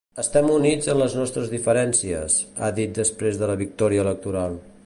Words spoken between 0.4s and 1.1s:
units en